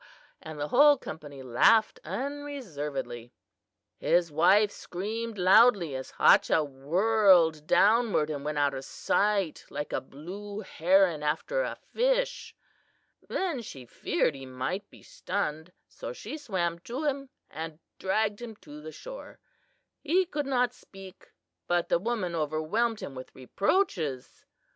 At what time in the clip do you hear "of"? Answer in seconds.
8.73-8.83